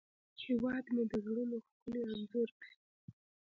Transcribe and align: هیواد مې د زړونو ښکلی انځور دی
هیواد 0.43 0.85
مې 0.93 1.03
د 1.11 1.13
زړونو 1.25 1.55
ښکلی 1.65 2.01
انځور 2.11 2.49
دی 2.59 2.71